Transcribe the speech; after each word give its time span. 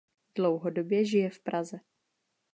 Dlouhodobě 0.35 1.05
žije 1.05 1.29
v 1.29 1.39
Praze. 1.39 1.77